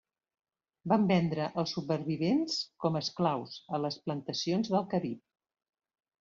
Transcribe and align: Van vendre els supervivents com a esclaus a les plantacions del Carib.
Van 0.93 1.03
vendre 1.11 1.45
els 1.63 1.73
supervivents 1.77 2.57
com 2.85 2.97
a 2.97 3.03
esclaus 3.07 3.55
a 3.79 3.83
les 3.85 4.01
plantacions 4.09 4.75
del 4.75 4.91
Carib. 4.97 5.23